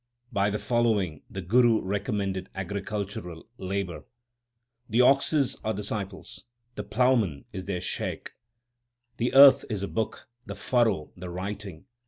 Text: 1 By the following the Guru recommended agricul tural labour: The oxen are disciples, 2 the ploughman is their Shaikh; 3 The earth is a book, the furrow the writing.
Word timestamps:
1 0.31 0.33
By 0.33 0.49
the 0.49 0.57
following 0.57 1.21
the 1.29 1.43
Guru 1.43 1.79
recommended 1.79 2.49
agricul 2.55 3.05
tural 3.05 3.43
labour: 3.59 4.03
The 4.89 5.01
oxen 5.01 5.45
are 5.63 5.75
disciples, 5.75 6.43
2 6.75 6.81
the 6.81 6.83
ploughman 6.85 7.45
is 7.53 7.65
their 7.65 7.81
Shaikh; 7.81 8.31
3 9.19 9.29
The 9.29 9.35
earth 9.35 9.63
is 9.69 9.83
a 9.83 9.87
book, 9.87 10.27
the 10.43 10.55
furrow 10.55 11.11
the 11.15 11.29
writing. 11.29 11.85